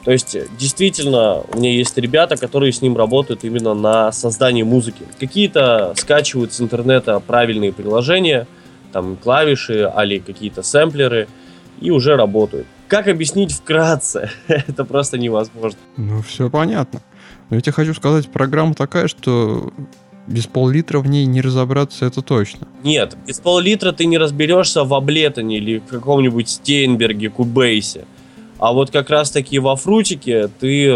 [0.04, 5.02] То есть, действительно, у меня есть ребята, которые с ним работают именно на создании музыки.
[5.18, 8.46] Какие-то скачивают с интернета правильные приложения,
[8.92, 11.26] там клавиши, али какие-то сэмплеры,
[11.80, 12.66] и уже работают.
[12.86, 14.30] Как объяснить вкратце?
[14.46, 15.78] Это просто невозможно.
[15.96, 17.00] Ну, все понятно.
[17.48, 19.72] Но я тебе хочу сказать, программа такая, что
[20.26, 22.66] без пол-литра в ней не разобраться, это точно.
[22.82, 28.06] Нет, без пол-литра ты не разберешься в Аблетоне или в каком-нибудь Стейнберге, Кубейсе.
[28.58, 30.94] А вот как раз таки во фрутике ты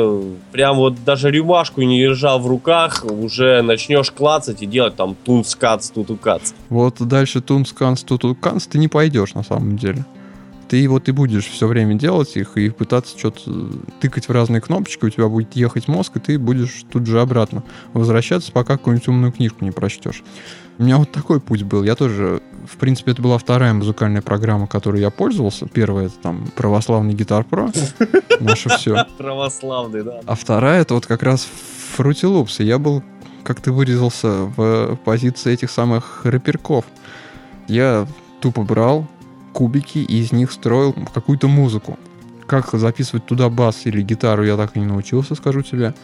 [0.53, 5.91] прям вот даже рюмашку не держал в руках, уже начнешь клацать и делать там тунскац,
[5.91, 6.53] тутукац.
[6.71, 10.07] Вот дальше тунсканц, тутуканц ты не пойдешь на самом деле
[10.69, 15.05] ты вот и будешь все время делать их и пытаться что-то тыкать в разные кнопочки,
[15.05, 19.33] у тебя будет ехать мозг, и ты будешь тут же обратно возвращаться, пока какую-нибудь умную
[19.33, 20.23] книжку не прочтешь.
[20.79, 21.83] У меня вот такой путь был.
[21.83, 25.67] Я тоже, в принципе, это была вторая музыкальная программа, которой я пользовался.
[25.67, 27.73] Первая это там православный гитар про,
[28.39, 29.05] наше все.
[29.17, 30.21] Православный, да.
[30.25, 31.49] А вторая это вот как раз
[31.97, 32.63] Fruity Loops.
[32.63, 33.03] И я был,
[33.43, 36.85] как ты вырезался, в позиции этих самых рэперков.
[37.67, 38.07] Я
[38.41, 39.09] тупо брал,
[39.53, 41.99] кубики и из них строил какую-то музыку.
[42.47, 45.95] Как записывать туда бас или гитару, я так и не научился, скажу тебе.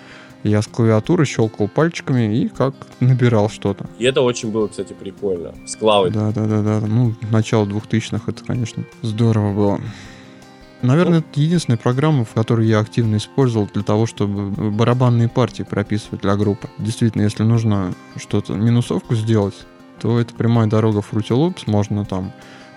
[0.43, 3.87] Я с клавиатуры щелкал пальчиками и как набирал что-то.
[3.99, 5.55] И это очень было, кстати, прикольно.
[5.67, 6.11] С клавой.
[6.11, 6.81] Да, да, да, да.
[6.87, 9.81] Ну, начало 2000-х это, конечно, здорово было.
[10.83, 16.21] Наверное, это единственная программа, в которой я активно использовал для того, чтобы барабанные партии прописывать
[16.21, 16.69] для группы.
[16.77, 19.55] Действительно, если нужно что-то, минусовку сделать,
[19.99, 21.63] то это прямая дорога Fruity Loops.
[21.65, 22.33] Можно там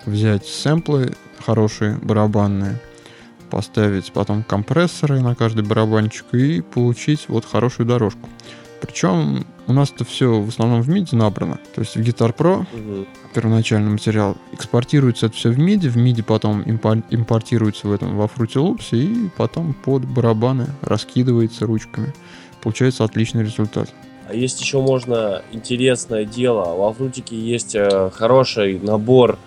[0.08, 2.80] взять сэмплы хорошие, барабанные,
[3.50, 8.28] поставить потом компрессоры на каждый барабанчик и получить вот хорошую дорожку.
[8.82, 11.60] Причем у нас это все в основном в MIDI набрано.
[11.74, 13.08] То есть в Guitar Pro угу.
[13.34, 18.56] первоначальный материал экспортируется это все в MIDI, в MIDI потом импортируется в этом во Fruity
[18.56, 22.14] Loops и потом под барабаны раскидывается ручками.
[22.62, 23.90] Получается отличный результат.
[24.30, 26.76] А есть еще можно интересное дело.
[26.76, 29.40] Во Фрутике есть э, хороший набор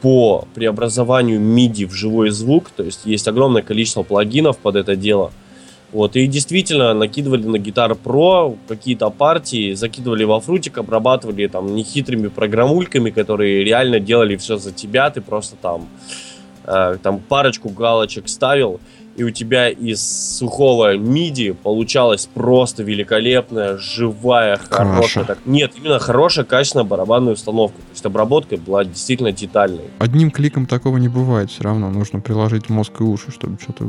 [0.00, 2.70] по преобразованию MIDI в живой звук.
[2.70, 5.32] То есть есть огромное количество плагинов под это дело.
[5.90, 12.28] Вот, и действительно накидывали на Guitar Pro какие-то партии, закидывали во фрутик, обрабатывали там нехитрыми
[12.28, 15.88] программульками, которые реально делали все за тебя, ты просто там,
[16.66, 18.80] э, там парочку галочек ставил,
[19.18, 20.00] и у тебя из
[20.38, 25.24] сухого MIDI получалась просто великолепная, живая, хорошая.
[25.24, 27.78] Так, нет, именно хорошая, качественная барабанная установка.
[27.78, 29.82] То есть обработка была действительно детальной.
[29.98, 31.90] Одним кликом такого не бывает все равно.
[31.90, 33.84] Нужно приложить мозг и уши, чтобы что-то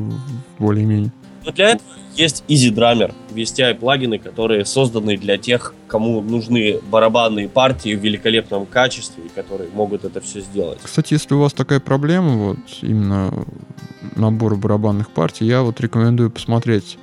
[0.58, 1.12] более-менее
[1.45, 7.47] но для этого есть Easy Drummer, VSTI плагины, которые созданы для тех, кому нужны барабанные
[7.47, 10.80] партии в великолепном качестве и которые могут это все сделать.
[10.84, 13.45] Кстати, если у вас такая проблема, вот именно
[14.15, 16.97] набор барабанных партий, я вот рекомендую посмотреть,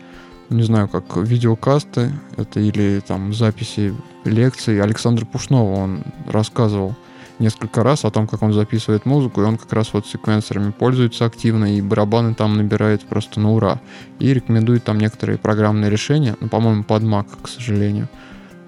[0.51, 3.94] не знаю, как видеокасты, это или там записи
[4.25, 6.94] лекций Александра Пушнова, он рассказывал
[7.38, 11.25] несколько раз о том, как он записывает музыку, и он как раз вот секвенсорами пользуется
[11.25, 13.81] активно, и барабаны там набирает просто на ура.
[14.18, 18.09] И рекомендует там некоторые программные решения, ну, по-моему, под Mac, к сожалению,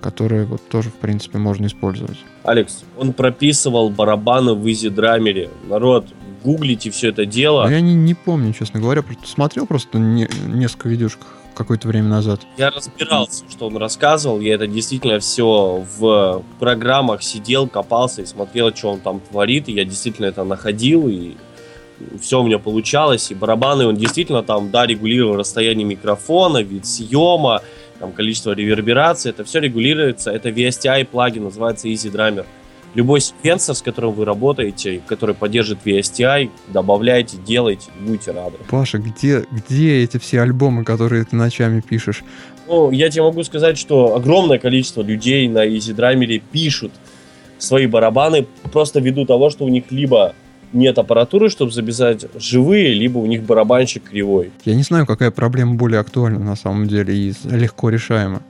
[0.01, 2.19] которые вот тоже, в принципе, можно использовать.
[2.45, 5.51] Алекс, он прописывал барабаны в Easy Drummer.
[5.69, 6.07] Народ,
[6.45, 7.65] гуглите все это дело.
[7.65, 11.21] Но я не, не помню, честно говоря, смотрел просто не, несколько видюшек
[11.59, 12.41] какое-то время назад.
[12.57, 14.41] Я разбирался, что он рассказывал.
[14.41, 19.69] Я это действительно все в программах сидел, копался и смотрел, что он там творит.
[19.69, 21.35] И я действительно это находил, и
[22.21, 23.31] все у меня получалось.
[23.31, 27.63] И барабаны он действительно там, да, регулировал расстояние микрофона, вид съема,
[27.99, 29.31] там количество реверберации.
[29.31, 30.31] Это все регулируется.
[30.31, 32.47] Это VSTI плагин, называется Easy Drummer
[32.95, 38.57] любой секвенсор, с которым вы работаете, который поддержит VSTI, добавляйте, делайте, будете рады.
[38.71, 42.25] Паша, где, где эти все альбомы, которые ты ночами пишешь?
[42.67, 46.93] Ну, я тебе могу сказать, что огромное количество людей на EasyDrummer пишут
[47.59, 50.35] свои барабаны просто ввиду того, что у них либо
[50.73, 54.51] нет аппаратуры, чтобы записать живые, либо у них барабанщик кривой.
[54.65, 58.43] Я не знаю, какая проблема более актуальна на самом деле и легко решаема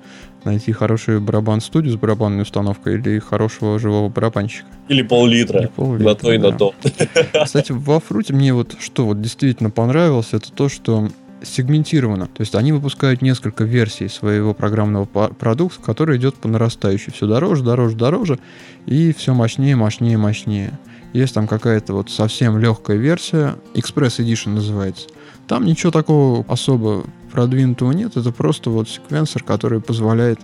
[0.48, 4.66] найти хороший барабан-студию с барабанной установкой или хорошего живого барабанщика.
[4.88, 5.60] Или пол-литра.
[5.60, 6.50] Или пол-литра на то и да.
[6.50, 6.74] на то.
[7.44, 11.08] Кстати, во фруте мне вот что вот действительно понравилось, это то, что
[11.42, 12.26] сегментировано.
[12.26, 17.12] То есть они выпускают несколько версий своего программного продукта, который идет по нарастающей.
[17.12, 18.38] Все дороже, дороже, дороже,
[18.86, 20.78] и все мощнее, мощнее, мощнее.
[21.12, 25.06] Есть там какая-то вот совсем легкая версия, Express Edition называется.
[25.46, 27.04] Там ничего такого особо
[27.38, 30.40] продвинутого нет, это просто вот секвенсор, который позволяет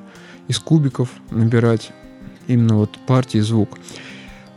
[0.46, 1.90] из кубиков набирать
[2.46, 3.70] именно вот партии звук.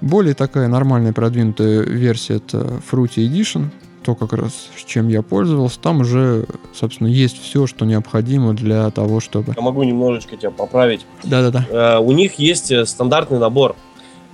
[0.01, 3.69] Более такая нормальная продвинутая версия это Fruity Edition,
[4.03, 6.45] то как раз с чем я пользовался, там уже,
[6.75, 9.53] собственно, есть все, что необходимо для того, чтобы...
[9.55, 11.07] Я могу немножечко тебя поправить.
[11.23, 11.65] Да-да-да.
[11.71, 13.75] Э, у них есть э, стандартный набор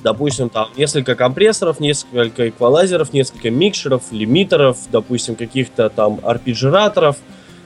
[0.03, 7.15] допустим, там несколько компрессоров, несколько эквалайзеров, несколько микшеров, лимитеров, допустим, каких-то там арпеджираторов,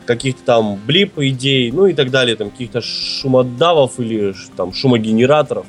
[0.07, 5.65] каких-то там блип идей, ну и так далее, там каких-то шумодавов или там шумогенераторов.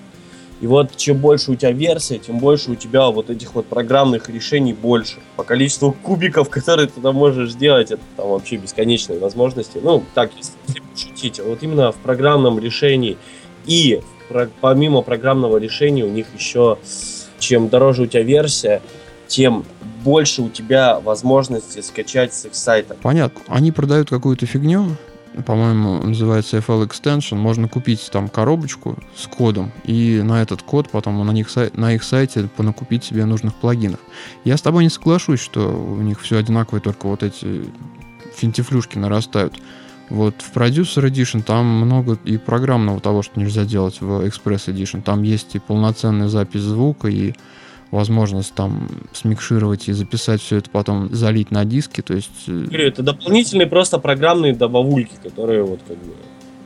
[0.61, 4.29] И вот чем больше у тебя версия, тем больше у тебя вот этих вот программных
[4.29, 5.19] решений больше.
[5.37, 9.79] По количеству кубиков, которые ты там можешь сделать, это там вообще бесконечные возможности.
[9.83, 13.17] Ну, так, если шутить, вот именно в программном решении
[13.67, 14.01] и
[14.61, 16.79] помимо программного решения у них еще,
[17.39, 18.83] чем дороже у тебя версия,
[19.29, 19.65] тем
[20.03, 22.97] больше у тебя возможности скачать с их сайта.
[23.01, 23.41] Понятно.
[23.47, 24.97] Они продают какую-то фигню,
[25.47, 27.37] по-моему, называется FL Extension.
[27.37, 32.03] Можно купить там коробочку с кодом, и на этот код потом на, них, на их
[32.03, 34.01] сайте понакупить себе нужных плагинов.
[34.45, 37.65] Я с тобой не соглашусь, что у них все одинаковое, только вот эти
[38.35, 39.61] финтифлюшки нарастают.
[40.11, 45.03] Вот в Producer Edition там много и программного того, что нельзя делать в Express Edition.
[45.03, 47.35] Там есть и полноценная запись звука, и
[47.91, 52.31] возможность там смикшировать и записать все это потом залить на диски, то есть...
[52.47, 56.15] Э, Говорю, это дополнительные просто программные добавульки, которые вот как бы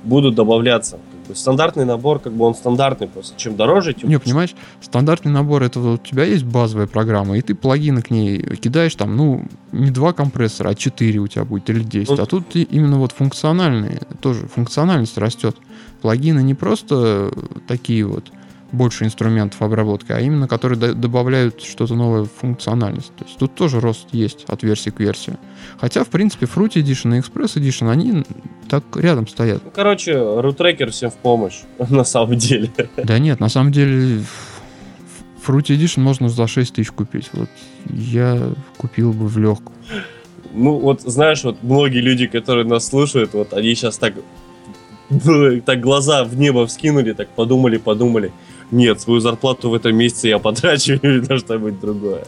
[0.04, 0.98] будут добавляться.
[1.12, 4.08] Как бы стандартный набор, как бы он стандартный, просто чем дороже, тем...
[4.08, 8.10] Не, понимаешь, стандартный набор, это вот у тебя есть базовая программа, и ты плагины к
[8.10, 12.08] ней кидаешь там, ну, не два компрессора, а четыре у тебя будет, или 10.
[12.08, 15.56] Ну, а тут именно вот функциональные, тоже функциональность растет.
[16.00, 17.30] Плагины не просто
[17.68, 18.24] такие вот
[18.72, 23.14] больше инструментов обработки, а именно которые добавляют что-то новое в функциональность.
[23.16, 25.34] То есть тут тоже рост есть от версии к версии.
[25.78, 28.24] Хотя, в принципе, Fruity Edition и Express Edition, они
[28.68, 29.62] так рядом стоят.
[29.64, 31.60] Ну, короче, рутрекер всем в помощь,
[31.90, 32.70] на самом деле.
[32.96, 34.24] Да нет, на самом деле
[35.46, 37.28] Fruity Edition можно за 6 тысяч купить.
[37.32, 37.50] Вот
[37.90, 39.76] я купил бы в легкую.
[40.54, 44.14] Ну, вот знаешь, вот многие люди, которые нас слушают, вот они сейчас так
[45.66, 48.32] так глаза в небо вскинули, так подумали, подумали.
[48.72, 52.24] Нет, свою зарплату в этом месяце я потрачу на что-нибудь другое.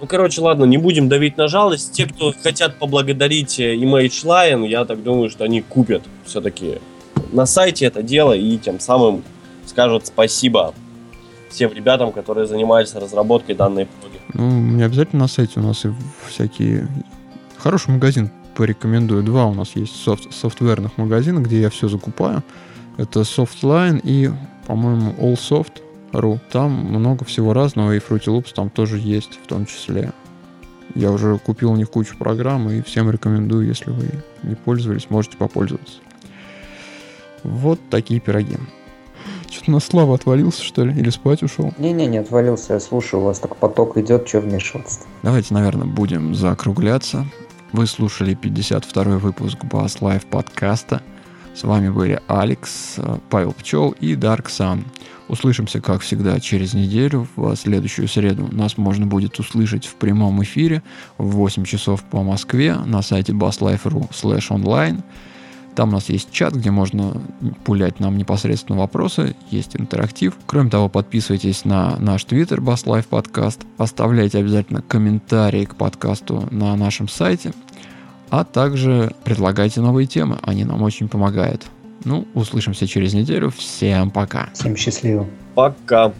[0.00, 1.92] Ну, короче, ладно, не будем давить на жалость.
[1.92, 6.78] Те, кто хотят поблагодарить э, Image Lion, я так думаю, что они купят все-таки
[7.32, 9.22] на сайте это дело и тем самым
[9.66, 10.74] скажут спасибо
[11.50, 14.18] всем ребятам, которые занимались разработкой данной плаги.
[14.34, 15.90] Ну, не обязательно на сайте, у нас и
[16.28, 16.88] всякие...
[17.56, 19.22] Хороший магазин порекомендую.
[19.22, 22.42] Два у нас есть софт, софтверных магазина, где я все закупаю.
[22.98, 24.30] Это Softline и,
[24.66, 25.14] по-моему,
[26.12, 26.38] AllSoft.ru.
[26.50, 30.12] Там много всего разного, и Fruity Loops там тоже есть в том числе.
[30.94, 34.08] Я уже купил у них кучу программ, и всем рекомендую, если вы
[34.42, 35.98] не пользовались, можете попользоваться.
[37.44, 38.56] Вот такие пироги.
[39.50, 40.98] Что-то на Слава отвалился, что ли?
[40.98, 41.72] Или спать ушел?
[41.78, 42.74] Не-не, не отвалился.
[42.74, 47.26] Я слушаю, у вас так поток идет, что вмешиваться Давайте, наверное, будем закругляться.
[47.72, 51.02] Вы слушали 52 выпуск Bass Live подкаста.
[51.58, 52.98] С вами были Алекс,
[53.30, 54.84] Павел Пчел и Dark Sun.
[55.26, 57.26] Услышимся, как всегда, через неделю.
[57.34, 60.84] В следующую среду нас можно будет услышать в прямом эфире
[61.16, 65.02] в 8 часов по Москве на сайте basslife.ru slash online.
[65.74, 67.20] Там у нас есть чат, где можно
[67.64, 70.34] пулять нам непосредственно вопросы, есть интерактив.
[70.46, 76.76] Кроме того, подписывайтесь на наш твиттер Bass Life Podcast, оставляйте обязательно комментарии к подкасту на
[76.76, 77.52] нашем сайте,
[78.30, 81.66] а также предлагайте новые темы, они нам очень помогают.
[82.04, 83.50] Ну, услышимся через неделю.
[83.50, 84.50] Всем пока.
[84.54, 85.26] Всем счастливо.
[85.54, 86.12] Пока.